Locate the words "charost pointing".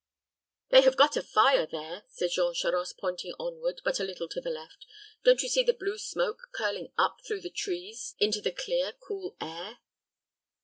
2.55-3.35